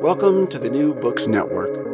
[0.00, 1.86] Welcome to the New Books Network.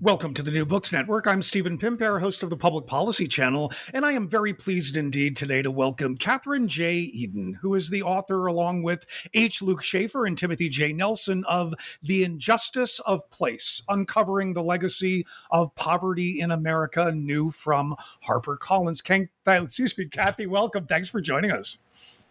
[0.00, 1.28] Welcome to the New Books Network.
[1.28, 5.36] I'm Stephen Pimpare, host of the Public Policy Channel, and I am very pleased indeed
[5.36, 7.12] today to welcome Kathryn J.
[7.14, 9.62] Edin, who is the author, along with H.
[9.62, 10.92] Luke Schaefer and Timothy J.
[10.92, 17.94] Nelson, of The Injustice of Place Uncovering the Legacy of Poverty in America, new from
[18.26, 19.02] HarperCollins.
[19.04, 20.86] Ken, excuse me, Kathy, welcome.
[20.86, 21.78] Thanks for joining us.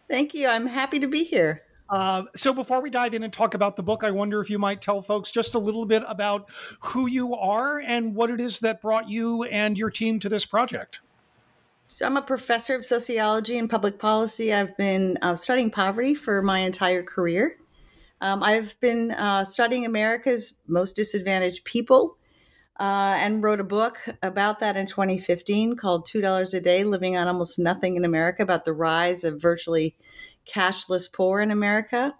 [0.09, 0.47] Thank you.
[0.47, 1.63] I'm happy to be here.
[1.89, 4.59] Uh, so before we dive in and talk about the book, I wonder if you
[4.59, 6.49] might tell folks just a little bit about
[6.81, 10.45] who you are and what it is that brought you and your team to this
[10.45, 10.99] project.
[11.89, 14.53] So I'm a professor of sociology and public policy.
[14.53, 17.57] I've been uh, studying poverty for my entire career.
[18.19, 22.17] Um, I've been uh, studying America's most disadvantaged people
[22.79, 27.27] uh, and wrote a book about that in 2015 called $2 a Day Living on
[27.27, 29.95] Almost Nothing in America about the rise of virtually
[30.53, 32.15] cashless poor in America.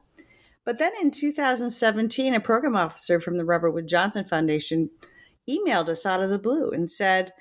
[0.64, 4.90] But then in 2017, a program officer from the Robert Wood Johnson Foundation
[5.50, 7.32] emailed us out of the blue and said,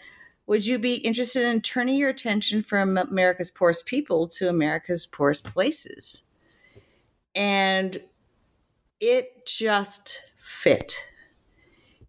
[0.46, 5.42] Would you be interested in turning your attention from America's poorest people to America's poorest
[5.42, 6.28] places?
[7.34, 8.00] And
[9.00, 11.04] it just fit.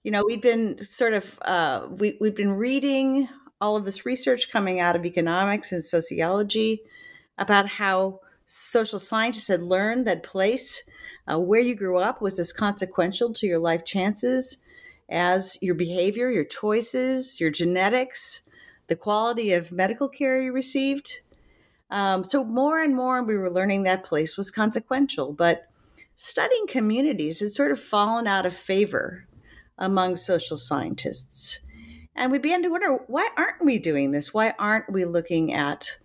[0.04, 3.28] You know, we'd been sort of, uh, we, we'd been reading
[3.60, 6.82] all of this research coming out of economics and sociology
[7.38, 10.84] about how social scientists had learned that place
[11.28, 14.64] uh, where you grew up was as consequential to your life chances
[15.10, 18.42] as your behavior, your choices, your genetics,
[18.88, 21.20] the quality of medical care you received.
[21.92, 25.34] Um, so, more and more, we were learning that place was consequential.
[25.34, 25.68] But
[26.16, 29.28] studying communities had sort of fallen out of favor
[29.78, 31.60] among social scientists.
[32.16, 34.34] And we began to wonder why aren't we doing this?
[34.34, 35.98] Why aren't we looking at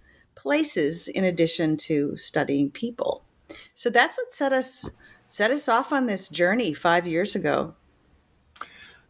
[0.43, 3.23] places in addition to studying people.
[3.75, 4.91] So that's what set us
[5.29, 7.75] set us off on this journey five years ago.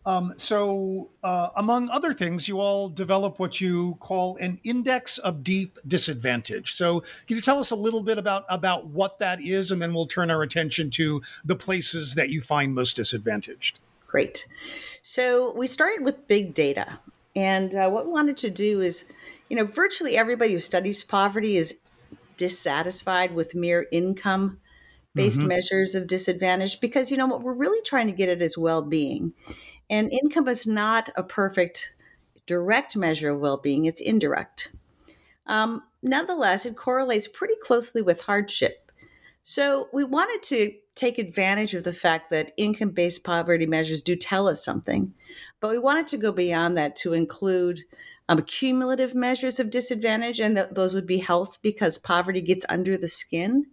[0.05, 5.45] Um, so, uh, among other things, you all develop what you call an index of
[5.45, 6.73] deep disadvantage.
[6.75, 9.95] So, can you tell us a little bit about about what that is, and then
[9.95, 13.79] we'll turn our attention to the places that you find most disadvantaged.
[14.09, 14.49] Great.
[15.03, 16.99] So, we started with big data,
[17.35, 19.05] and uh, what we wanted to do is
[19.53, 21.83] you know, virtually everybody who studies poverty is
[22.39, 24.61] dissatisfied with mere income
[25.15, 25.49] based mm-hmm.
[25.49, 28.81] measures of disadvantage because, you know, what we're really trying to get at is well
[28.81, 29.35] being.
[29.91, 31.95] And income is not a perfect
[32.47, 34.75] direct measure of well being, it's indirect.
[35.47, 38.82] Um, nonetheless, it correlates pretty closely with hardship.
[39.43, 44.15] So we wanted to take advantage of the fact that income based poverty measures do
[44.15, 45.15] tell us something,
[45.61, 47.81] but we wanted to go beyond that to include
[48.29, 52.97] um, cumulative measures of disadvantage, and th- those would be health because poverty gets under
[52.97, 53.67] the skin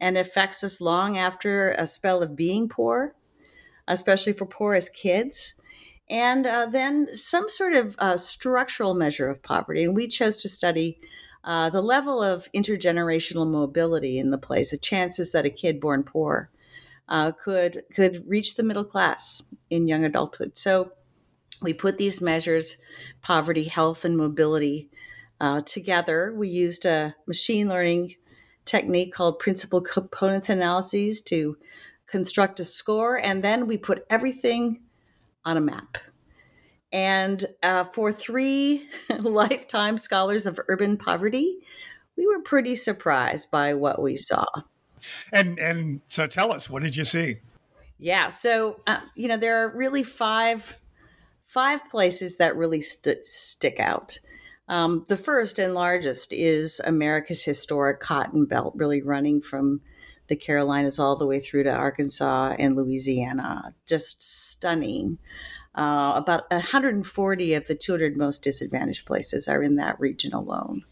[0.00, 3.14] and affects us long after a spell of being poor,
[3.86, 5.54] especially for poor as kids.
[6.10, 9.84] And uh, then some sort of uh, structural measure of poverty.
[9.84, 10.98] And we chose to study
[11.44, 16.02] uh, the level of intergenerational mobility in the place, the chances that a kid born
[16.02, 16.50] poor
[17.08, 20.56] uh, could could reach the middle class in young adulthood.
[20.56, 20.92] So
[21.60, 22.78] we put these measures,
[23.22, 24.88] poverty, health, and mobility,
[25.40, 26.32] uh, together.
[26.34, 28.16] We used a machine learning
[28.64, 31.58] technique called principal components analyses to
[32.06, 34.80] construct a score, and then we put everything
[35.44, 35.98] on a map.
[36.94, 38.88] And uh, for three
[39.18, 41.58] lifetime scholars of urban poverty,
[42.16, 44.46] we were pretty surprised by what we saw.
[45.32, 47.38] And and so tell us, what did you see?
[47.98, 50.78] Yeah, so uh, you know there are really five
[51.44, 54.18] five places that really st- stick out.
[54.68, 59.80] Um, the first and largest is America's historic cotton belt, really running from
[60.28, 63.74] the Carolinas all the way through to Arkansas and Louisiana.
[63.84, 65.18] Just stunning.
[65.74, 70.84] Uh, about 140 of the 200 most disadvantaged places are in that region alone.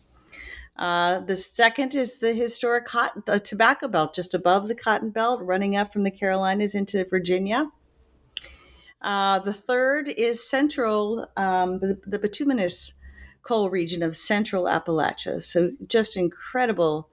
[0.76, 5.40] Uh, the second is the historic cotton, uh, tobacco belt, just above the cotton belt,
[5.42, 7.70] running up from the Carolinas into Virginia.
[9.00, 12.94] Uh, the third is central, um, the, the, bituminous
[13.42, 15.42] coal region of central Appalachia.
[15.42, 17.08] So just incredible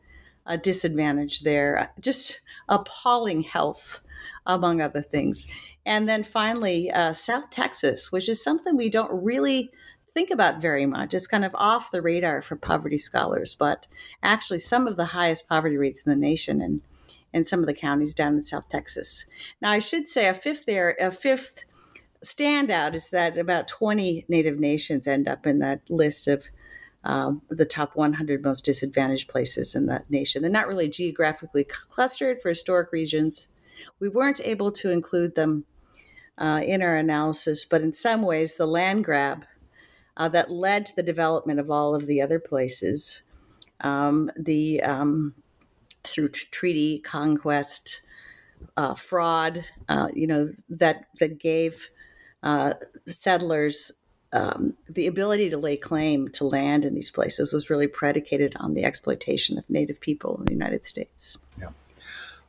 [0.45, 4.01] uh, disadvantage there, just appalling health,
[4.45, 5.47] among other things.
[5.85, 9.71] And then finally, uh, South Texas, which is something we don't really
[10.13, 11.13] think about very much.
[11.13, 13.87] It's kind of off the radar for poverty scholars, but
[14.23, 16.81] actually some of the highest poverty rates in the nation and
[17.31, 19.25] in some of the counties down in South Texas.
[19.61, 21.65] Now, I should say a fifth there, a fifth
[22.23, 26.47] standout is that about 20 Native nations end up in that list of
[27.03, 30.41] um, the top 100 most disadvantaged places in the nation.
[30.41, 33.53] They're not really geographically clustered for historic regions.
[33.99, 35.65] We weren't able to include them
[36.37, 39.45] uh, in our analysis, but in some ways, the land grab
[40.17, 43.23] uh, that led to the development of all of the other places.
[43.81, 45.35] Um, the um,
[46.03, 48.01] through t- treaty conquest,
[48.75, 51.89] uh, fraud, uh, you know that that gave
[52.43, 52.73] uh,
[53.07, 53.93] settlers
[54.31, 58.73] um, the ability to lay claim to land in these places was really predicated on
[58.73, 61.37] the exploitation of Native people in the United States.
[61.59, 61.69] Yeah.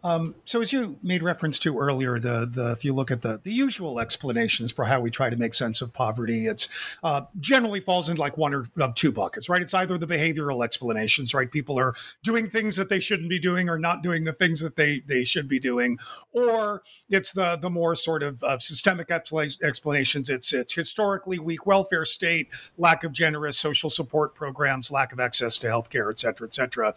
[0.03, 3.41] Um, so, as you made reference to earlier, the the if you look at the
[3.43, 6.69] the usual explanations for how we try to make sense of poverty, it's
[7.03, 9.61] uh, generally falls in like one or uh, two buckets, right?
[9.61, 11.51] It's either the behavioral explanations, right?
[11.51, 14.77] People are doing things that they shouldn't be doing, or not doing the things that
[14.77, 15.99] they they should be doing,
[16.33, 20.31] or it's the the more sort of uh, systemic explanations.
[20.31, 22.49] It's it's historically weak welfare state,
[22.79, 26.95] lack of generous social support programs, lack of access to healthcare, et cetera, et cetera.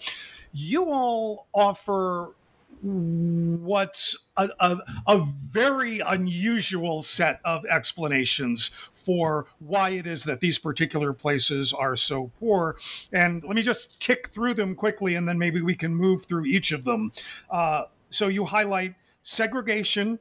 [0.53, 2.35] You all offer
[2.83, 4.77] what's a, a,
[5.07, 11.95] a, very unusual set of explanations for why it is that these particular places are
[11.95, 12.75] so poor.
[13.13, 16.45] And let me just tick through them quickly, and then maybe we can move through
[16.45, 17.13] each of them.
[17.50, 20.19] Uh, so you highlight segregation,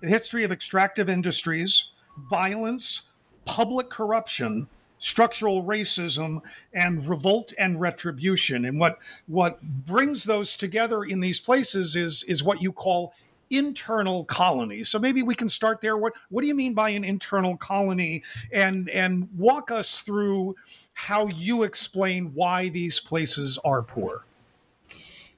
[0.00, 1.90] the history of extractive industries,
[2.30, 3.10] violence,
[3.46, 4.68] public corruption,
[5.06, 6.40] structural racism
[6.72, 8.64] and revolt and retribution.
[8.64, 13.14] And what what brings those together in these places is is what you call
[13.48, 15.96] internal colonies so maybe we can start there.
[15.96, 18.24] What what do you mean by an internal colony?
[18.52, 20.56] And and walk us through
[20.94, 24.24] how you explain why these places are poor.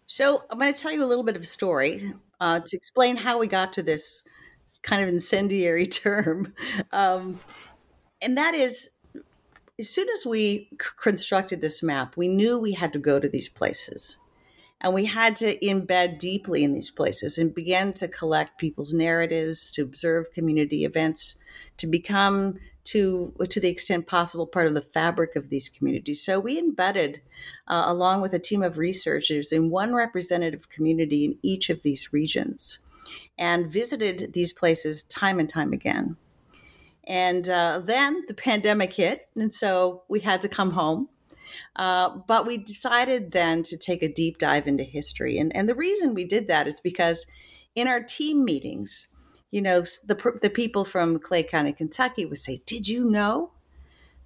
[0.07, 3.17] So i'm going to tell you a little bit of a story uh, to explain
[3.17, 4.25] how we got to this
[4.83, 6.55] kind of incendiary term.
[6.91, 7.41] Um,
[8.23, 8.91] and that is
[9.79, 10.69] as soon as we
[11.01, 14.19] constructed this map, we knew we had to go to these places.
[14.81, 19.71] And we had to embed deeply in these places and begin to collect people's narratives,
[19.73, 21.37] to observe community events,
[21.79, 26.23] to become to to the extent possible part of the fabric of these communities.
[26.23, 27.21] So we embedded,
[27.67, 32.13] uh, along with a team of researchers, in one representative community in each of these
[32.13, 32.79] regions,
[33.37, 36.17] and visited these places time and time again.
[37.09, 41.09] And uh, then the pandemic hit, and so we had to come home.
[41.75, 45.39] Uh, but we decided then to take a deep dive into history.
[45.39, 47.27] And, and the reason we did that is because
[47.75, 49.09] in our team meetings,
[49.51, 53.53] you know, the, the people from Clay County, Kentucky would say, Did you know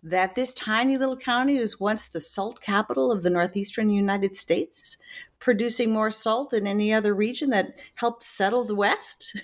[0.02, 4.96] that this tiny little county was once the salt capital of the northeastern United States?
[5.42, 9.36] Producing more salt than any other region that helped settle the West?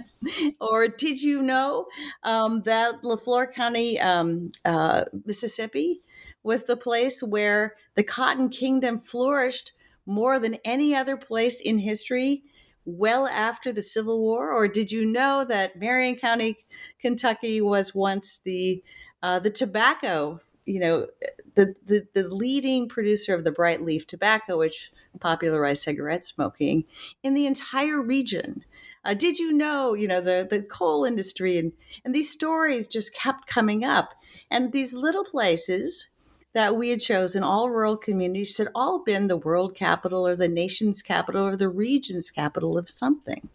[0.60, 1.86] or did you know
[2.22, 6.00] um, that Leflore County, um, uh, Mississippi,
[6.42, 9.72] was the place where the Cotton Kingdom flourished
[10.06, 12.42] more than any other place in history?
[12.86, 14.52] well after the Civil War?
[14.52, 16.58] Or did you know that Marion County,
[17.00, 18.82] Kentucky was once the
[19.22, 21.08] uh, the tobacco, you know,
[21.54, 24.90] the, the, the leading producer of the bright leaf tobacco, which
[25.20, 26.84] popularized cigarette smoking
[27.22, 28.64] in the entire region.
[29.04, 31.72] Uh, did you know, you know, the, the coal industry and,
[32.04, 34.14] and these stories just kept coming up.
[34.50, 36.08] And these little places
[36.54, 40.48] that we had chosen, all rural communities, had all been the world capital or the
[40.48, 43.48] nation's capital or the region's capital of something.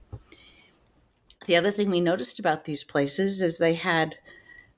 [1.48, 4.18] The other thing we noticed about these places is they had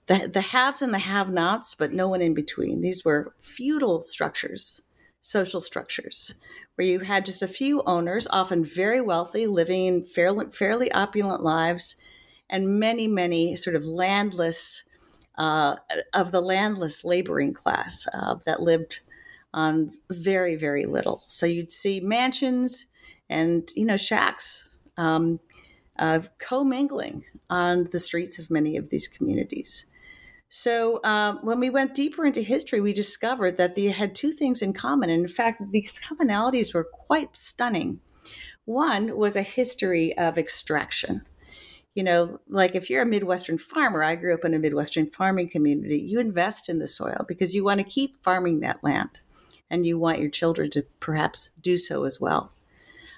[0.08, 2.82] the, the haves and the have nots, but no one in between.
[2.82, 4.82] These were feudal structures,
[5.20, 6.36] social structures,
[6.76, 11.96] where you had just a few owners, often very wealthy, living fairly, fairly opulent lives,
[12.50, 14.84] and many, many sort of landless,
[15.38, 15.78] uh,
[16.14, 19.00] of the landless laboring class uh, that lived
[19.54, 21.24] on very, very little.
[21.28, 22.88] So you'd see mansions
[23.30, 25.40] and, you know, shacks um,
[25.98, 29.86] uh, commingling on the streets of many of these communities.
[30.54, 34.62] So, um, when we went deeper into history, we discovered that they had two things
[34.62, 35.10] in common.
[35.10, 38.02] And in fact, these commonalities were quite stunning.
[38.66, 41.22] One was a history of extraction.
[41.96, 45.48] You know, like if you're a Midwestern farmer, I grew up in a Midwestern farming
[45.48, 49.22] community, you invest in the soil because you want to keep farming that land
[49.70, 52.52] and you want your children to perhaps do so as well.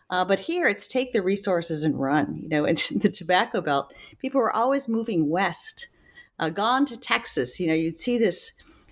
[0.07, 2.37] Uh, but here it's take the resources and run.
[2.43, 5.87] You know, in the tobacco belt, people were always moving west
[6.39, 7.59] uh, gone to Texas.
[7.59, 8.51] You know, you'd see this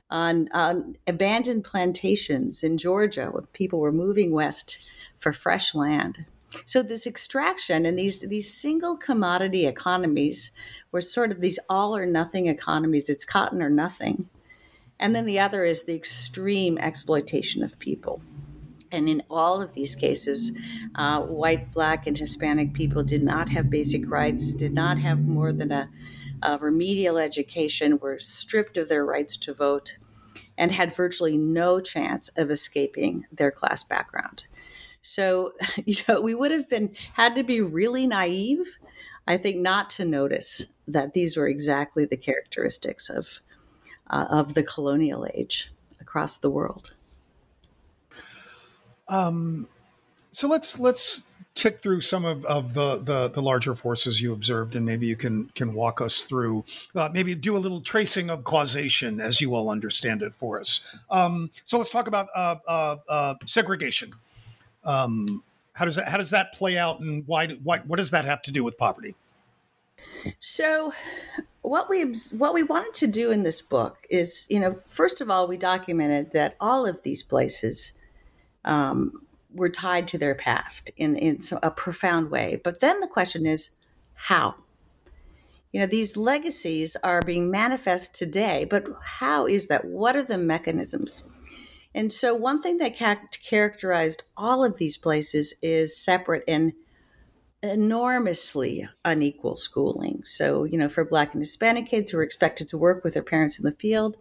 [0.10, 4.78] on, on abandoned plantations in Georgia where people were moving west
[5.18, 6.26] for fresh land.
[6.66, 10.52] So this extraction and these these single commodity economies
[10.92, 13.10] were sort of these all or nothing economies.
[13.10, 14.28] It's cotton or nothing.
[15.00, 18.22] And then the other is the extreme exploitation of people.
[18.92, 20.52] And in all of these cases,
[20.96, 25.54] uh, white, black, and Hispanic people did not have basic rights, did not have more
[25.54, 25.90] than a
[26.42, 29.98] uh, remedial education, were stripped of their rights to vote,
[30.58, 34.46] and had virtually no chance of escaping their class background.
[35.02, 35.52] So,
[35.86, 38.78] you know, we would have been had to be really naive,
[39.28, 43.40] I think, not to notice that these were exactly the characteristics of
[44.10, 46.94] uh, of the colonial age across the world.
[49.08, 49.68] Um,
[50.32, 51.24] so let's let's
[51.62, 55.16] tick through some of, of the, the, the larger forces you observed, and maybe you
[55.16, 56.66] can can walk us through.
[56.96, 60.80] Uh, maybe do a little tracing of causation as you all understand it for us.
[61.12, 64.12] Um, so let's talk about uh, uh, uh segregation.
[64.84, 68.26] Um, how does that how does that play out, and why what what does that
[68.26, 69.16] have to do with poverty?
[70.40, 70.94] So,
[71.62, 75.30] what we what we wanted to do in this book is, you know, first of
[75.30, 78.00] all, we documented that all of these places
[78.66, 82.60] um, were tied to their past in, in a profound way.
[82.64, 83.72] But then the question is,
[84.14, 84.56] how?
[85.72, 88.86] You know, these legacies are being manifest today, but
[89.20, 89.86] how is that?
[89.86, 91.30] What are the mechanisms?
[91.94, 96.74] And so, one thing that ca- characterized all of these places is separate and
[97.64, 100.24] enormously unequal schooling.
[100.26, 103.24] So, you know, for Black and Hispanic kids who are expected to work with their
[103.24, 104.18] parents in the field,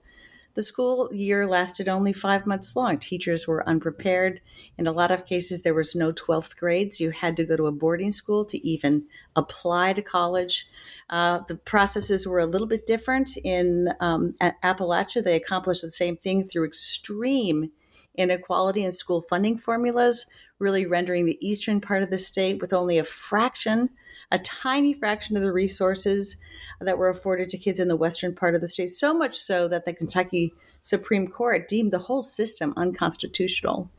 [0.55, 2.99] the school year lasted only five months long.
[2.99, 4.41] Teachers were unprepared.
[4.77, 7.01] In a lot of cases, there was no 12th grades.
[7.01, 9.05] You had to go to a boarding school to even
[9.37, 10.67] apply to college.
[11.09, 13.37] Uh, the processes were a little bit different.
[13.45, 17.71] In um, Appalachia, they accomplished the same thing through extreme
[18.17, 20.27] inequality in school funding formulas,
[20.59, 23.91] really rendering the eastern part of the state with only a fraction,
[24.31, 26.37] a tiny fraction of the resources
[26.81, 29.69] that were afforded to kids in the western part of the state, so much so
[29.69, 33.91] that the Kentucky Supreme Court deemed the whole system unconstitutional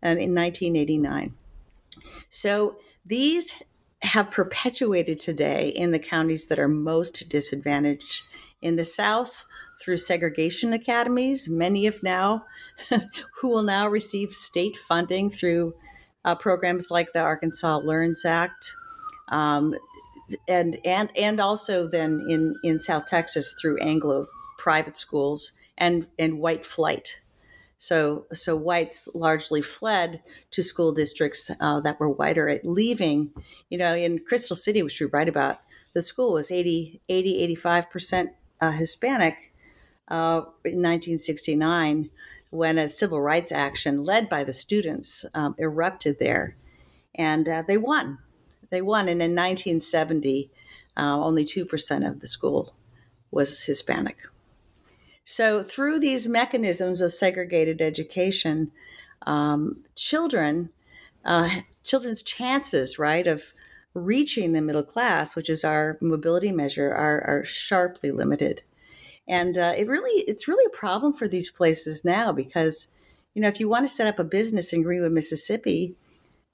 [0.00, 1.34] and in 1989.
[2.28, 3.62] So these
[4.02, 8.22] have perpetuated today in the counties that are most disadvantaged.
[8.60, 9.44] In the South,
[9.80, 12.44] through segregation academies, many of now
[13.40, 15.74] who will now receive state funding through
[16.24, 18.72] uh, programs like the Arkansas Learns Act.
[19.28, 19.74] Um,
[20.46, 24.26] and and and also then in in South Texas through Anglo
[24.58, 27.20] private schools and and white flight.
[27.78, 30.20] So so whites largely fled
[30.50, 33.32] to school districts uh, that were whiter at leaving.
[33.70, 35.58] You know, in Crystal City, which we write about,
[35.94, 38.30] the school was 80, 80 85 percent
[38.60, 39.52] uh, Hispanic
[40.08, 42.10] uh, in 1969
[42.50, 46.56] when a civil rights action led by the students um, erupted there,
[47.14, 48.18] and uh, they won
[48.70, 49.08] they won.
[49.08, 50.50] And in 1970,
[50.96, 52.74] uh, only 2% of the school
[53.30, 54.16] was Hispanic.
[55.24, 58.72] So, through these mechanisms of segregated education,
[59.26, 60.70] um, children,
[61.24, 63.52] uh, children's chances, right, of
[63.92, 68.62] reaching the middle class, which is our mobility measure, are, are sharply limited.
[69.28, 72.94] And uh, it really, it's really a problem for these places now because,
[73.34, 75.94] you know, if you want to set up a business in Greenwood, Mississippi,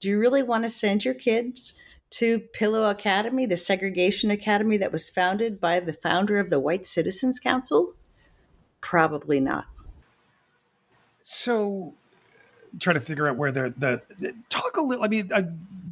[0.01, 1.79] do you really want to send your kids
[2.11, 6.85] to Pillow Academy, the segregation academy that was founded by the founder of the White
[6.85, 7.93] Citizens Council?
[8.81, 9.65] Probably not.
[11.23, 11.93] So,
[12.79, 15.03] trying to figure out where the the, the talk a little.
[15.03, 15.45] I mean, I,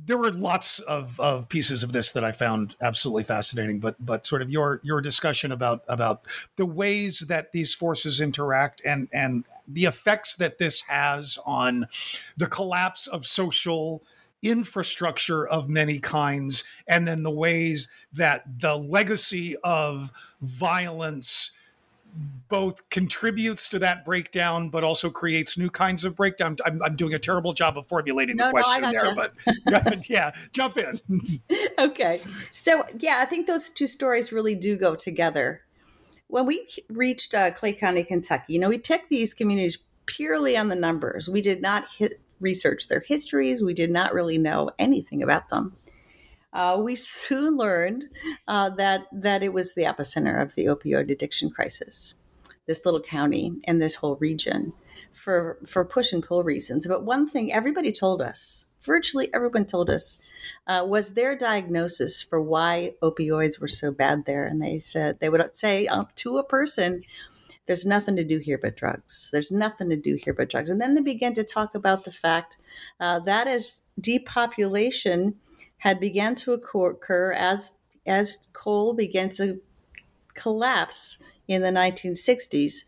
[0.05, 4.27] there were lots of, of pieces of this that I found absolutely fascinating, but but
[4.27, 9.45] sort of your your discussion about about the ways that these forces interact and and
[9.67, 11.87] the effects that this has on
[12.35, 14.03] the collapse of social
[14.43, 21.51] infrastructure of many kinds, and then the ways that the legacy of violence
[22.49, 26.57] both contributes to that breakdown, but also creates new kinds of breakdown.
[26.65, 29.15] I'm, I'm doing a terrible job of formulating no, the question no, there,
[29.65, 30.99] but yeah, jump in.
[31.79, 32.21] okay.
[32.51, 35.61] So, yeah, I think those two stories really do go together.
[36.27, 40.67] When we reached uh, Clay County, Kentucky, you know, we picked these communities purely on
[40.67, 41.29] the numbers.
[41.29, 45.75] We did not hit, research their histories, we did not really know anything about them.
[46.51, 48.05] Uh, we soon learned
[48.47, 52.15] uh, that that it was the epicenter of the opioid addiction crisis.
[52.67, 54.73] This little county and this whole region,
[55.11, 56.87] for for push and pull reasons.
[56.87, 60.21] But one thing everybody told us, virtually everyone told us,
[60.67, 64.45] uh, was their diagnosis for why opioids were so bad there.
[64.45, 67.03] And they said they would say up to a person,
[67.65, 69.29] there's nothing to do here but drugs.
[69.31, 70.69] There's nothing to do here but drugs.
[70.69, 72.57] And then they began to talk about the fact
[72.99, 75.35] uh, that as depopulation
[75.79, 79.61] had began to occur as as coal began to
[80.33, 82.85] collapse in the 1960s.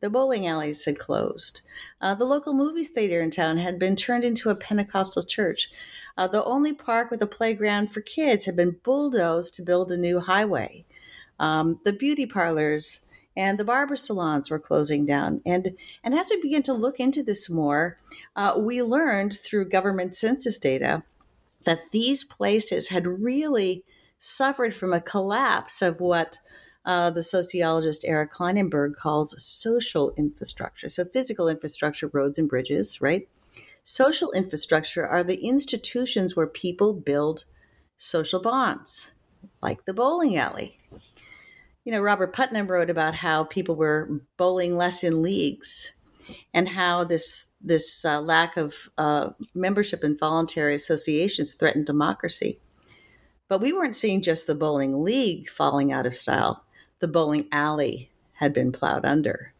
[0.00, 1.62] The bowling alleys had closed.
[2.00, 5.70] Uh, the local movie theater in town had been turned into a Pentecostal church.
[6.18, 9.96] Uh, the only park with a playground for kids had been bulldozed to build a
[9.96, 10.84] new highway.
[11.38, 13.06] Um, the beauty parlors
[13.38, 15.40] and the barber salons were closing down.
[15.46, 17.96] And, and as we began to look into this more,
[18.34, 21.04] uh, we learned through government census data
[21.62, 23.84] that these places had really
[24.18, 26.40] suffered from a collapse of what
[26.84, 30.88] uh, the sociologist Eric Klinenberg calls social infrastructure.
[30.88, 33.28] So, physical infrastructure, roads and bridges, right?
[33.84, 37.44] Social infrastructure are the institutions where people build
[37.96, 39.14] social bonds,
[39.62, 40.78] like the bowling alley.
[41.88, 45.94] You know, Robert Putnam wrote about how people were bowling less in leagues
[46.52, 52.60] and how this this uh, lack of uh, membership in voluntary associations threatened democracy.
[53.48, 56.66] But we weren't seeing just the bowling league falling out of style;
[56.98, 59.54] the bowling alley had been plowed under.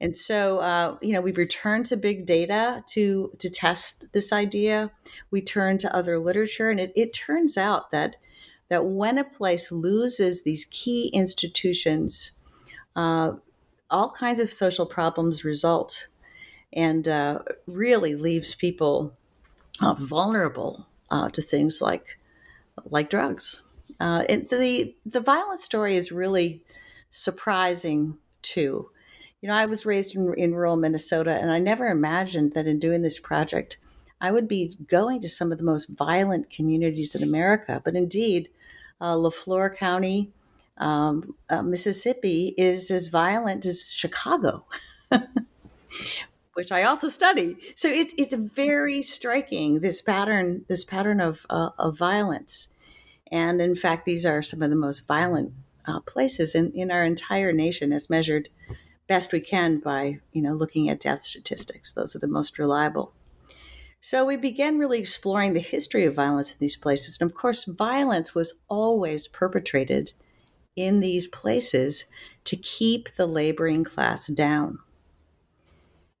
[0.00, 4.90] And so, uh, you know, we returned to big data to to test this idea.
[5.30, 8.16] We turned to other literature, and it, it turns out that
[8.72, 12.32] that when a place loses these key institutions,
[12.96, 13.32] uh,
[13.90, 16.08] all kinds of social problems result
[16.72, 19.12] and uh, really leaves people
[19.82, 22.18] uh, vulnerable uh, to things like
[22.86, 23.62] like drugs.
[24.00, 26.62] Uh, and the the violent story is really
[27.10, 28.90] surprising too.
[29.42, 32.78] You know, I was raised in, in rural Minnesota, and I never imagined that in
[32.78, 33.76] doing this project,
[34.18, 37.82] I would be going to some of the most violent communities in America.
[37.84, 38.48] But indeed,
[39.02, 40.30] uh, Leflore County,
[40.78, 44.64] um, uh, Mississippi is as violent as Chicago,
[46.54, 47.56] which I also study.
[47.74, 52.74] So it's it's very striking this pattern this pattern of uh, of violence,
[53.30, 55.52] and in fact, these are some of the most violent
[55.84, 58.48] uh, places in in our entire nation, as measured
[59.08, 61.92] best we can by you know looking at death statistics.
[61.92, 63.12] Those are the most reliable.
[64.04, 67.18] So we began really exploring the history of violence in these places.
[67.20, 70.12] And of course, violence was always perpetrated
[70.74, 72.06] in these places
[72.44, 74.80] to keep the laboring class down.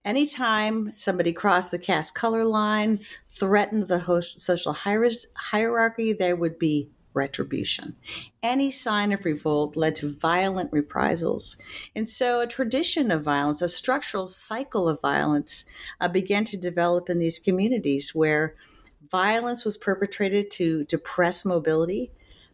[0.04, 7.96] Anytime somebody crossed the caste color line, threatened the social hierarchy, there would be retribution.
[8.42, 11.56] Any sign of revolt led to violent reprisals.
[11.94, 15.64] And so a tradition of violence, a structural cycle of violence,
[16.00, 18.54] uh, began to develop in these communities where
[19.10, 22.10] violence was perpetrated to depress mobility,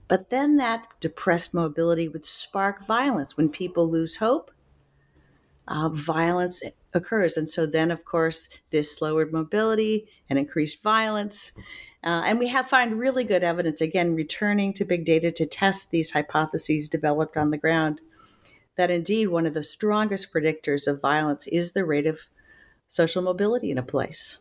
[0.09, 3.37] but then that depressed mobility would spark violence.
[3.37, 4.51] When people lose hope,
[5.69, 6.63] uh, violence
[6.95, 7.37] occurs.
[7.37, 11.53] And so then, of course, this lowered mobility and increased violence.
[12.05, 15.91] Uh, and we have found really good evidence, again, returning to big data to test
[15.91, 18.01] these hypotheses developed on the ground,
[18.77, 22.29] that indeed one of the strongest predictors of violence is the rate of
[22.87, 24.41] social mobility in a place.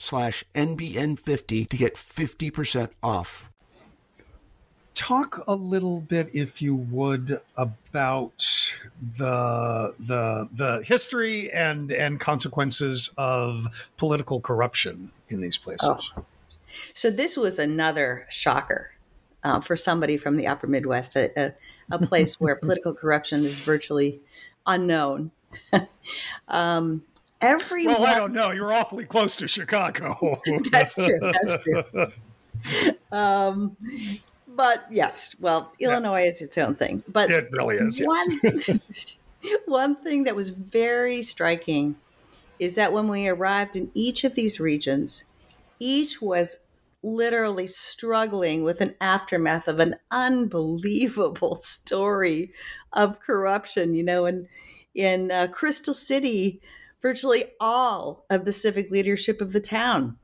[0.01, 3.49] slash NBN50 to get 50% off.
[4.93, 8.45] Talk a little bit, if you would, about
[9.17, 16.11] the the the history and and consequences of political corruption in these places.
[16.15, 16.25] Oh.
[16.93, 18.91] So this was another shocker
[19.43, 21.53] uh, for somebody from the Upper Midwest, a, a,
[21.89, 24.19] a place where political corruption is virtually
[24.67, 25.31] unknown.
[26.47, 27.03] um,
[27.41, 28.01] everyone.
[28.01, 28.51] Well, I don't know.
[28.51, 30.39] You're awfully close to Chicago.
[30.71, 31.19] that's true.
[31.19, 31.83] That's true.
[33.11, 33.75] Um,
[34.47, 36.29] but yes, well, Illinois yeah.
[36.29, 37.03] is its own thing.
[37.07, 37.99] But it really is.
[37.99, 38.69] One, yes.
[39.65, 41.95] one thing that was very striking
[42.59, 45.25] is that when we arrived in each of these regions,
[45.79, 46.67] each was
[47.01, 52.53] literally struggling with an aftermath of an unbelievable story
[52.93, 53.95] of corruption.
[53.95, 54.47] You know, and
[54.93, 56.61] in uh, Crystal City,
[57.01, 60.17] virtually all of the civic leadership of the town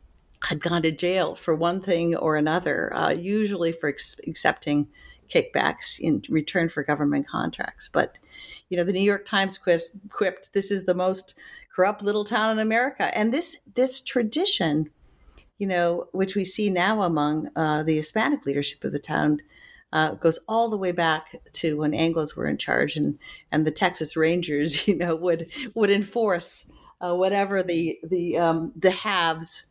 [0.50, 4.88] had gone to jail for one thing or another, uh, usually for ex- accepting
[5.34, 7.88] kickbacks in return for government contracts.
[7.88, 8.18] But,
[8.70, 11.38] you know, the New York Times quipped, this is the most
[11.76, 13.16] corrupt little town in America.
[13.18, 14.90] And this, this tradition,
[15.58, 19.42] you know, which we see now among uh, the Hispanic leadership of the town,
[19.94, 23.18] uh, goes all the way back to when Anglos were in charge, and
[23.52, 26.72] and the Texas Rangers, you know, would would enforce
[27.02, 29.66] uh, whatever the the um, the haves,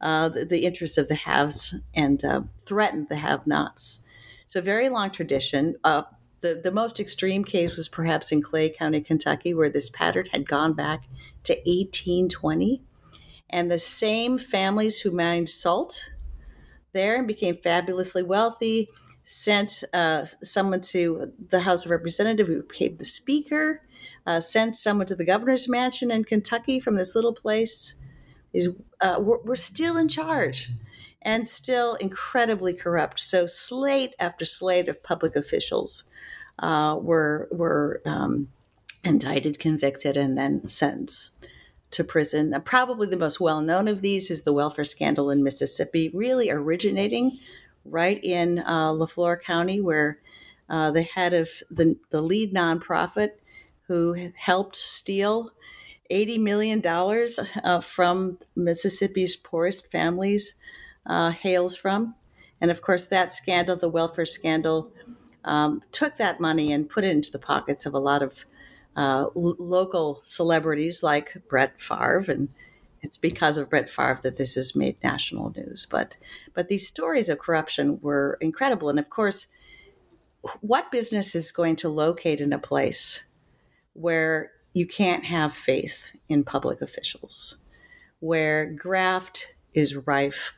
[0.00, 4.04] uh, the, the, interests of the haves, and uh, threatened the have-nots.
[4.46, 5.76] So very long tradition.
[5.82, 6.02] Uh,
[6.42, 10.48] the the most extreme case was perhaps in Clay County, Kentucky, where this pattern had
[10.48, 11.04] gone back
[11.44, 12.82] to 1820,
[13.50, 16.12] and the same families who mined salt
[16.92, 18.88] there and became fabulously wealthy
[19.28, 23.82] sent uh, someone to the House of Representatives who became the Speaker,
[24.24, 27.96] uh, sent someone to the governor's mansion in Kentucky from this little place.
[28.52, 30.70] Is uh, we're, we're, still in charge
[31.20, 33.18] and still incredibly corrupt.
[33.18, 36.04] So slate after slate of public officials
[36.60, 38.48] uh, were were um,
[39.04, 41.44] indicted, convicted, and then sentenced
[41.90, 42.54] to prison.
[42.64, 47.32] probably the most well known of these is the welfare scandal in Mississippi, really originating
[47.88, 50.18] right in uh, Leflore County, where
[50.68, 53.30] uh, the head of the, the lead nonprofit
[53.86, 55.52] who helped steal
[56.10, 56.82] $80 million
[57.64, 60.54] uh, from Mississippi's poorest families
[61.04, 62.14] uh, hails from.
[62.60, 64.90] And of course, that scandal, the welfare scandal,
[65.44, 68.44] um, took that money and put it into the pockets of a lot of
[68.96, 72.48] uh, l- local celebrities like Brett Favre and
[73.06, 75.86] it's because of Brett Favre that this has made national news.
[75.88, 76.16] But
[76.54, 79.46] but these stories of corruption were incredible, and of course,
[80.60, 83.24] what business is going to locate in a place
[83.92, 87.58] where you can't have faith in public officials,
[88.18, 90.56] where graft is rife,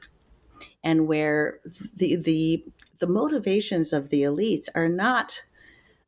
[0.83, 1.61] and where
[1.95, 2.65] the the
[2.99, 5.43] the motivations of the elites are not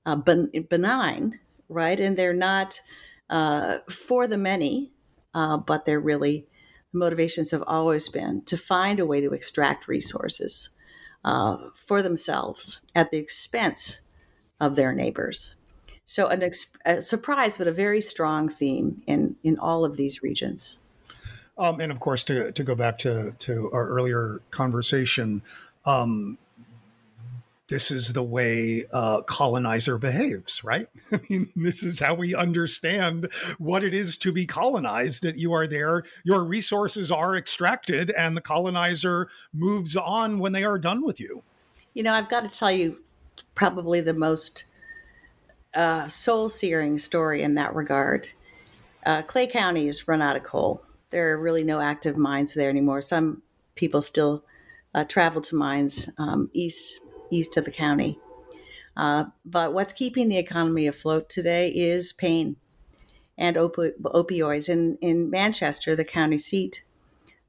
[0.07, 2.01] uh, benign, right?
[2.01, 2.81] And they're not
[3.29, 4.93] uh, for the many
[5.35, 6.47] uh, but they're really
[6.93, 10.71] the motivations have always been to find a way to extract resources
[11.25, 14.01] uh, for themselves at the expense
[14.59, 15.55] of their neighbors.
[16.05, 20.23] So, an ex- a surprise, but a very strong theme in in all of these
[20.23, 20.79] regions.
[21.61, 25.43] Um, and of course, to, to go back to, to our earlier conversation,
[25.85, 26.39] um,
[27.71, 30.89] this is the way a colonizer behaves, right?
[31.13, 35.23] I mean, this is how we understand what it is to be colonized.
[35.23, 40.65] That you are there, your resources are extracted, and the colonizer moves on when they
[40.65, 41.45] are done with you.
[41.95, 42.99] You know, I've got to tell you,
[43.55, 44.65] probably the most
[45.75, 48.29] uh, soul searing story in that regard.
[49.07, 50.83] Uh, Clay County has run out of coal.
[51.11, 53.01] There are really no active mines there anymore.
[53.01, 53.43] Some
[53.77, 54.45] people still
[54.93, 58.19] uh, travel to mines um, east east of the county.
[58.97, 62.57] Uh, but what's keeping the economy afloat today is pain
[63.39, 64.69] and opioids.
[64.69, 66.85] In, in Manchester, the county seat,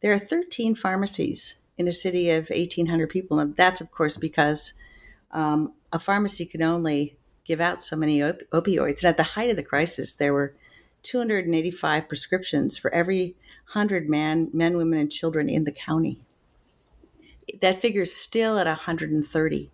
[0.02, 3.40] there are 13 pharmacies in a city of 1,800 people.
[3.40, 4.74] And that's, of course, because
[5.32, 9.04] um, a pharmacy can only give out so many op- opioids.
[9.04, 10.54] And at the height of the crisis, there were
[11.04, 13.36] 285 prescriptions for every
[13.74, 16.20] 100 man, men, women, and children in the county.
[17.62, 19.72] That figure is still at 130.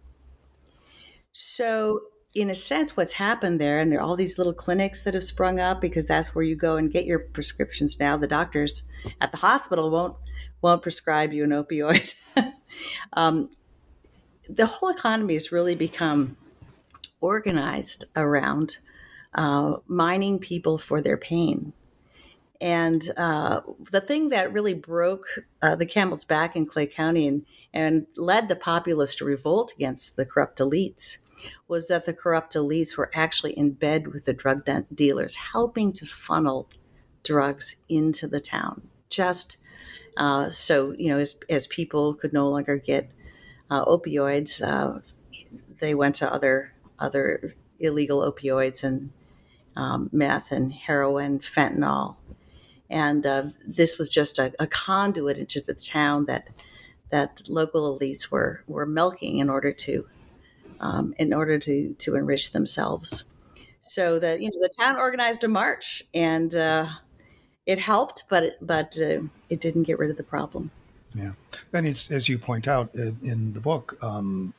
[1.32, 2.00] So,
[2.34, 5.24] in a sense, what's happened there, and there are all these little clinics that have
[5.24, 8.18] sprung up because that's where you go and get your prescriptions now.
[8.18, 8.84] The doctors
[9.20, 10.16] at the hospital won't
[10.62, 12.14] won't prescribe you an opioid.
[13.14, 13.50] um,
[14.50, 16.38] the whole economy has really become
[17.22, 18.78] organized around
[19.34, 21.74] uh, mining people for their pain.
[22.60, 25.26] And uh, the thing that really broke
[25.62, 30.16] uh, the camel's back in Clay County and, and led the populace to revolt against
[30.16, 31.18] the corrupt elites
[31.68, 35.92] was that the corrupt elites were actually in bed with the drug de- dealers, helping
[35.94, 36.68] to funnel
[37.24, 38.88] drugs into the town.
[39.10, 39.58] Just
[40.18, 43.12] uh, so, you know, as, as people could no longer get
[43.70, 45.00] uh, opioids, uh,
[45.80, 49.12] they went to other other illegal opioids and
[49.76, 52.16] um, meth and heroin, fentanyl,
[52.90, 56.50] and uh, this was just a, a, conduit into the town that
[57.10, 60.06] that local elites were were milking in order to
[60.80, 63.26] um, in order to to enrich themselves.
[63.82, 66.88] So the you know the town organized a march and uh,
[67.66, 70.72] it helped, but it, but uh, it didn't get rid of the problem.
[71.16, 71.34] Yeah,
[71.74, 74.54] and it's, as you point out in the book, um,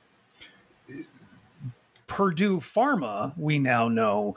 [2.06, 4.34] Purdue Pharma, we now know,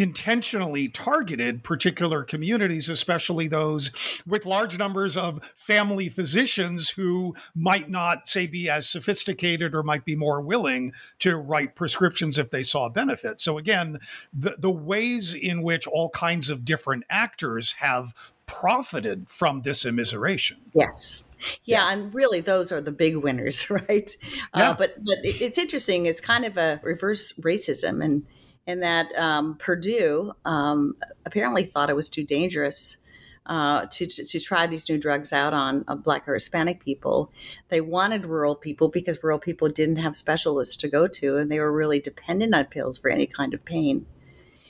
[0.00, 3.90] intentionally targeted particular communities, especially those
[4.26, 10.04] with large numbers of family physicians who might not, say, be as sophisticated or might
[10.04, 13.40] be more willing to write prescriptions if they saw benefit.
[13.40, 13.98] So, again,
[14.32, 18.14] the, the ways in which all kinds of different actors have
[18.46, 20.56] profited from this immiseration.
[20.74, 21.22] Yes.
[21.64, 24.10] Yeah, yeah, and really those are the big winners, right?
[24.52, 24.70] Uh, yeah.
[24.70, 26.06] Uh, but but it's interesting.
[26.06, 28.26] It's kind of a reverse racism, and
[28.68, 32.98] in that um, Purdue um, apparently thought it was too dangerous
[33.46, 37.32] uh, to, to, to, try these new drugs out on uh, Black or Hispanic people.
[37.70, 41.58] They wanted rural people because rural people didn't have specialists to go to, and they
[41.58, 44.04] were really dependent on pills for any kind of pain.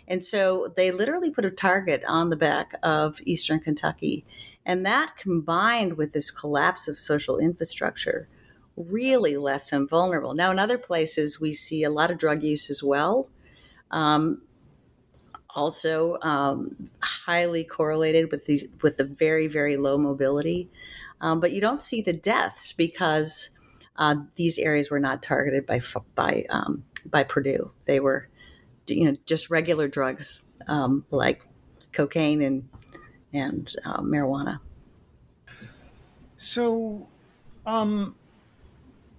[0.07, 4.25] And so they literally put a target on the back of Eastern Kentucky.
[4.65, 8.29] And that combined with this collapse of social infrastructure
[8.77, 10.35] really left them vulnerable.
[10.35, 13.29] Now, in other places, we see a lot of drug use as well.
[13.91, 14.43] Um,
[15.55, 20.69] also, um, highly correlated with the with the very very low mobility,
[21.21, 23.51] um, but you don't see the deaths because
[23.97, 25.81] uh, these areas were not targeted by
[26.15, 27.73] by um, by Purdue.
[27.87, 28.29] They were,
[28.87, 31.43] you know, just regular drugs um, like
[31.93, 32.69] cocaine and
[33.33, 34.61] and uh, marijuana.
[36.37, 37.09] So,
[37.67, 38.15] um,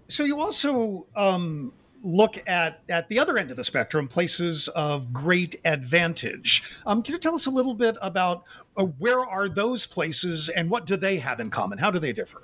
[0.08, 1.74] so you also um,
[2.04, 6.64] look at at the other end of the spectrum, places of great advantage.
[6.86, 8.44] Um, can you tell us a little bit about
[8.78, 11.78] uh, where are those places and what do they have in common?
[11.78, 12.44] How do they differ?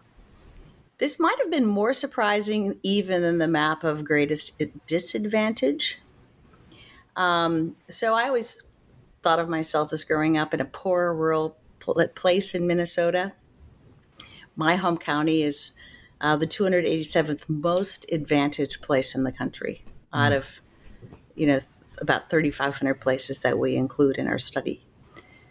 [0.98, 6.00] This might have been more surprising even than the map of greatest disadvantage.
[7.18, 8.64] Um, so I always
[9.22, 11.58] thought of myself as growing up in a poor rural
[12.16, 13.34] place in Minnesota.
[14.56, 15.72] My home county is
[16.22, 20.26] uh, the 287th most advantaged place in the country mm.
[20.26, 20.62] out of,
[21.36, 21.60] you know,
[22.02, 24.82] about 3,500 places that we include in our study.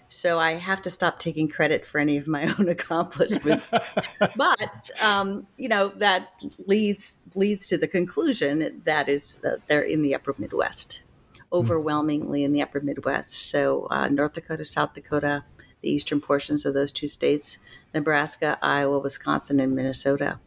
[0.08, 3.66] So I have to stop taking credit for any of my own accomplishments.
[4.36, 6.28] but um, you know that
[6.66, 11.02] leads leads to the conclusion that is that they're in the Upper Midwest,
[11.34, 11.40] mm.
[11.52, 13.32] overwhelmingly in the Upper Midwest.
[13.32, 15.44] So uh, North Dakota, South Dakota,
[15.80, 17.58] the eastern portions of those two states,
[17.92, 20.38] Nebraska, Iowa, Wisconsin, and Minnesota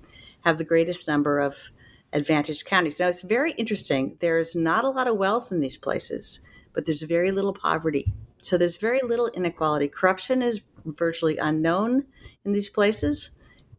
[0.47, 1.71] have the greatest number of
[2.13, 3.01] advantaged counties.
[3.01, 4.15] Now, it's very interesting.
[4.21, 6.39] There's not a lot of wealth in these places,
[6.73, 8.13] but there's very little poverty.
[8.41, 9.89] So there's very little inequality.
[9.89, 12.05] Corruption is virtually unknown
[12.45, 13.31] in these places,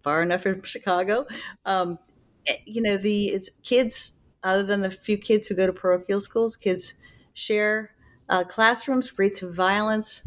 [0.02, 1.26] far enough from Chicago.
[1.64, 1.98] Um,
[2.46, 6.20] eh, you know, the it's kids, other than the few kids who go to parochial
[6.20, 6.94] schools, kids
[7.32, 7.94] share
[8.28, 9.18] uh, classrooms.
[9.18, 10.22] Rates of violence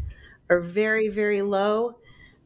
[0.50, 1.98] are very, very low.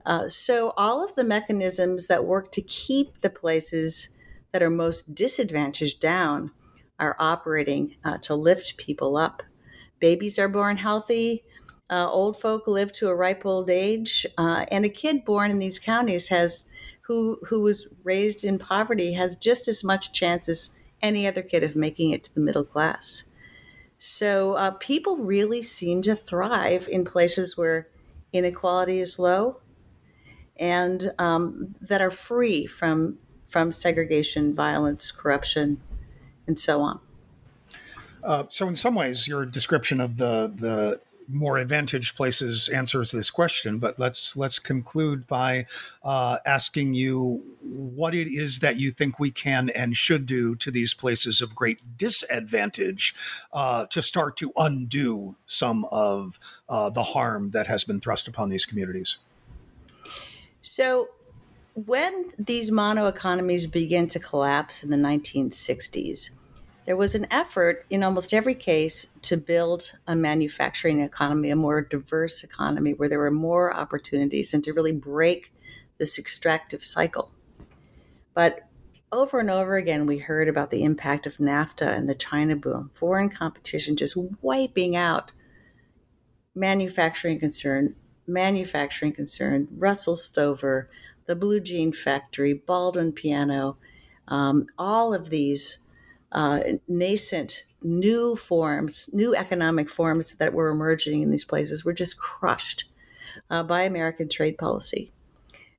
[0.07, 4.11] Uh, so, all of the mechanisms that work to keep the places
[4.53, 6.53] that are most disadvantaged down
[7.01, 9.43] are operating uh, to lift people up.
[9.99, 11.43] Babies are born healthy.
[11.91, 15.59] Uh, old folk live to a ripe old age, uh, and a kid born in
[15.59, 16.67] these counties has
[17.03, 21.65] who who was raised in poverty has just as much chance as any other kid
[21.65, 23.25] of making it to the middle class.
[23.99, 27.89] So uh, people really seem to thrive in places where
[28.33, 29.61] inequality is low
[30.59, 35.81] and um, that are free from from segregation, violence, corruption,
[36.47, 37.01] and so on.
[38.23, 43.31] Uh, so, in some ways, your description of the the more advantaged places answers this
[43.31, 43.79] question.
[43.79, 45.67] But let's let's conclude by
[46.03, 50.71] uh, asking you what it is that you think we can and should do to
[50.71, 53.15] these places of great disadvantage
[53.53, 56.39] uh, to start to undo some of
[56.69, 59.19] uh, the harm that has been thrust upon these communities.
[60.67, 61.11] So,
[61.75, 66.31] when these mono economies began to collapse in the 1960s,
[66.87, 71.83] there was an effort in almost every case to build a manufacturing economy, a more
[71.83, 75.53] diverse economy where there were more opportunities and to really break
[75.99, 77.31] this extractive cycle.
[78.35, 78.67] But
[79.13, 82.91] over and over again, we heard about the impact of NAFTA and the China boom,
[82.93, 85.31] foreign competition just wiping out
[86.57, 87.95] manufacturing concern,
[88.27, 90.89] manufacturing concern, Russell Stover,
[91.27, 93.77] the Blue Jean Factory, Baldwin Piano,
[94.29, 95.79] um, all of these
[96.33, 102.19] uh, nascent new forms, new economic forms that were emerging in these places were just
[102.19, 102.85] crushed
[103.51, 105.13] uh, by American trade policy.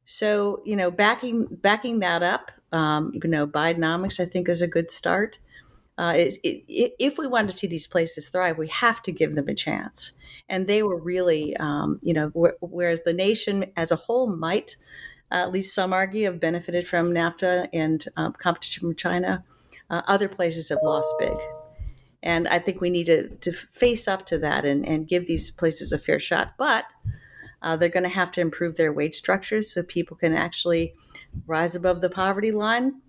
[0.06, 4.68] So, you know, backing backing that up, um, you know, Bidenomics, I think, is a
[4.68, 5.40] good start.
[5.98, 9.36] Uh, it, it, if we want to see these places thrive, we have to give
[9.36, 10.14] them a chance.
[10.48, 14.76] And they were really, um, you know, wh- whereas the nation as a whole might,
[15.32, 19.44] uh, at least some argue, have benefited from NAFTA and um, competition from China
[19.90, 21.38] uh, other places have lost big.
[22.24, 25.50] And I think we need to, to face up to that and, and give these
[25.50, 26.54] places a fair shot.
[26.58, 26.86] But
[27.62, 30.94] uh, they're going to have to improve their wage structures so people can actually
[31.46, 33.02] rise above the poverty line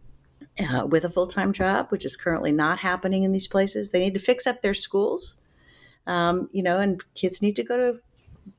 [0.61, 3.91] uh, with a full time job, which is currently not happening in these places.
[3.91, 5.41] They need to fix up their schools,
[6.07, 8.01] um, you know, and kids need to go to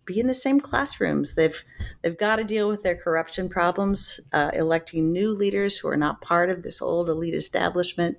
[0.05, 1.35] be in the same classrooms.
[1.35, 1.63] They've
[2.01, 6.21] they've got to deal with their corruption problems, uh, electing new leaders who are not
[6.21, 8.17] part of this old elite establishment,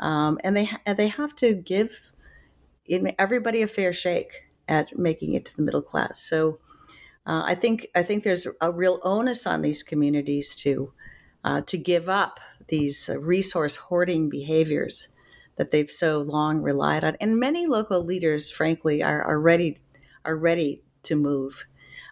[0.00, 2.12] um, and they and they have to give
[3.18, 6.20] everybody a fair shake at making it to the middle class.
[6.20, 6.58] So.
[7.26, 10.94] Uh, I think I think there's a real onus on these communities to
[11.44, 15.08] uh, to give up these resource hoarding behaviors
[15.56, 19.78] that they've so long relied on, and many local leaders, frankly, are, are ready
[20.24, 21.66] are ready to move.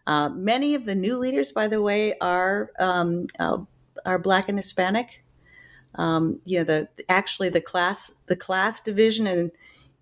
[0.07, 3.59] Uh, many of the new leaders, by the way, are um, uh,
[4.05, 5.25] are Black and Hispanic.
[5.95, 9.51] Um, you know, the actually the class the class division in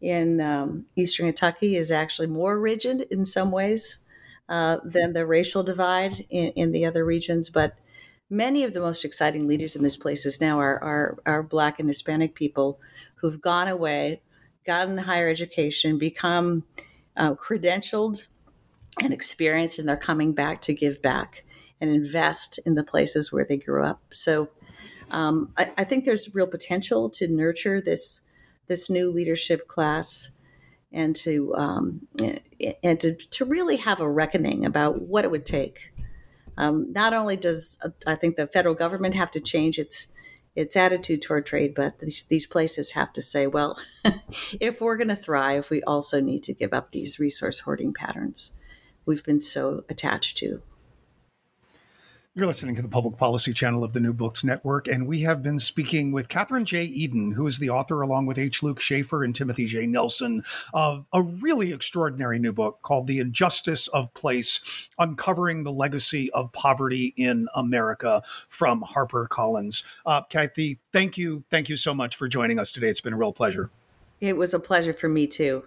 [0.01, 3.99] in um, Eastern Kentucky is actually more rigid in some ways
[4.49, 7.49] uh, than the racial divide in, in, the other regions.
[7.49, 7.79] But
[8.35, 11.89] many of the most exciting leaders in these places now are are, are Black and
[11.89, 12.81] Hispanic people
[13.17, 14.21] who've gone away,
[14.67, 16.65] gotten higher education, become
[17.17, 18.27] uh, credentialed
[19.01, 21.45] and experienced, and they're coming back to give back
[21.81, 24.03] and invest in the places where they grew up.
[24.11, 24.51] So
[25.11, 28.23] um, I, I, think there's real potential to nurture this
[28.67, 30.31] this new leadership class
[30.93, 32.07] and to um,
[32.83, 35.93] and to, to really have a reckoning about what it would take.
[36.57, 40.09] Um, not only does uh, I think the federal government have to change its
[40.55, 43.77] its attitude toward trade, but these, these places have to say, well,
[44.61, 48.53] if we're going to thrive, we also need to give up these resource hoarding patterns
[49.07, 50.63] we've been so attached to.
[52.37, 55.41] You're listening to the public policy channel of the New Books Network, and we have
[55.41, 56.93] been speaking with Kathryn J.
[57.01, 58.61] Edin, who is the author, along with H.
[58.61, 59.87] Luke Schaefer and Timothy J.
[59.87, 60.43] Nelson,
[60.73, 66.53] of a really extraordinary new book called The Injustice of Place Uncovering the Legacy of
[66.53, 69.85] Poverty in America from HarperCollins.
[70.05, 71.45] Uh, Kathy, thank you.
[71.51, 72.89] Thank you so much for joining us today.
[72.89, 73.71] It's been a real pleasure.
[74.21, 75.67] It was a pleasure for me, too.